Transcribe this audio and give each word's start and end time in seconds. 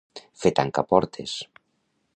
Fer 0.43 0.51
tancar 0.59 0.85
portes. 0.95 1.37